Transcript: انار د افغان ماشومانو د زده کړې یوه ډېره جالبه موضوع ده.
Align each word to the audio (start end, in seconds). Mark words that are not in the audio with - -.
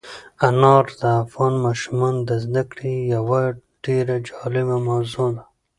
انار 0.47 0.85
د 0.99 1.01
افغان 1.23 1.53
ماشومانو 1.65 2.19
د 2.29 2.31
زده 2.45 2.63
کړې 2.71 2.93
یوه 3.15 3.41
ډېره 3.85 4.15
جالبه 4.27 4.77
موضوع 4.87 5.29
ده. 5.35 5.43